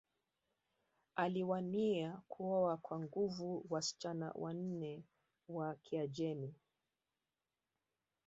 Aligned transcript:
Aliwania 1.15 2.21
kuoa 2.27 2.77
kwa 2.77 2.99
nguvu 2.99 3.65
wasichana 3.69 4.31
wanne 4.35 5.03
wa 5.49 5.75
Kiajemi 5.75 6.53